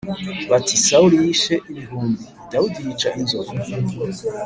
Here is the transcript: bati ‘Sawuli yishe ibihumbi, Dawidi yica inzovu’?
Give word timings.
bati 0.51 0.73
‘Sawuli 0.85 1.15
yishe 1.25 1.55
ibihumbi, 1.71 2.23
Dawidi 2.51 2.79
yica 2.87 3.09
inzovu’? 3.19 3.51